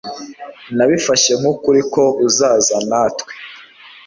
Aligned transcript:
Nabifashe 0.75 1.31
nkukuri 1.39 1.81
ko 1.93 2.03
uzaza 2.27 2.77
natwe 2.89 3.31